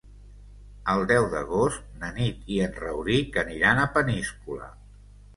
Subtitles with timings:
[0.93, 4.71] El deu d'agost na Nit i en Rauric aniran a Peníscola.